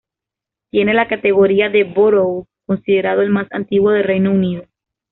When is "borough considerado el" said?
1.83-3.29